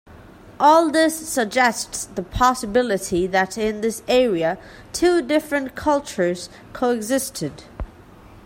All 0.59 0.89
this 0.89 1.29
suggests 1.29 2.05
the 2.05 2.23
possibility 2.23 3.27
that 3.27 3.55
in 3.55 3.81
this 3.81 4.01
area 4.07 4.57
two 4.93 5.21
different 5.21 5.75
cultures 5.75 6.49
coexisted. 6.73 7.65